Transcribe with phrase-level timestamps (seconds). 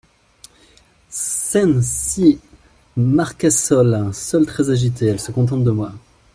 [1.09, 2.39] Scène six
[2.97, 5.91] Marcassol, seul, très agité.— Elle se contente de moi…